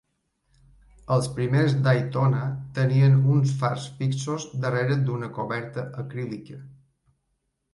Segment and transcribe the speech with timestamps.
[1.15, 2.39] Els primers Daytona
[2.79, 6.59] tenien uns fars fixos darrere d'una coberta acrílica.